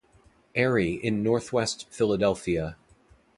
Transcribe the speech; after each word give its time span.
Airy 0.55 0.93
in 0.93 1.21
Northwest 1.21 1.85
Philadelphia. 1.91 2.75